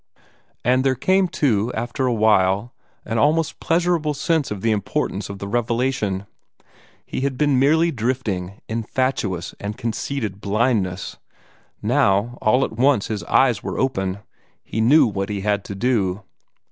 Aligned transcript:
And 0.63 0.83
there 0.83 0.95
came, 0.95 1.27
too, 1.27 1.71
after 1.75 2.07
a 2.07 2.11
little, 2.13 2.73
an 3.05 3.19
almost 3.19 3.59
pleasurable 3.59 4.15
sense 4.15 4.49
of 4.49 4.61
the 4.61 4.71
importance 4.71 5.29
of 5.29 5.37
the 5.37 5.47
revelation. 5.47 6.25
He 7.05 7.21
had 7.21 7.37
been 7.37 7.59
merely 7.59 7.91
drifting 7.91 8.61
in 8.67 8.81
fatuous 8.81 9.53
and 9.59 9.77
conceited 9.77 10.41
blindness. 10.41 11.17
Now 11.83 12.39
all 12.41 12.65
at 12.65 12.71
once 12.73 13.09
his 13.09 13.23
eyes 13.25 13.61
were 13.61 13.77
open; 13.77 14.21
he 14.63 14.81
knew 14.81 15.05
what 15.05 15.29
he 15.29 15.41
had 15.41 15.63
to 15.65 15.75
do. 15.75 16.23